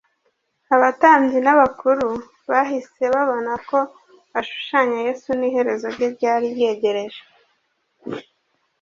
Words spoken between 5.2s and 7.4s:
n’iherezo rye ryari ryegereje